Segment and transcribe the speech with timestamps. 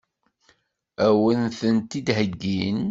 [1.05, 2.77] Ad wen-tent-id-heggin?